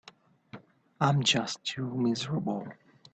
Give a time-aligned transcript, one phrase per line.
[0.99, 2.65] I'm just too miserable.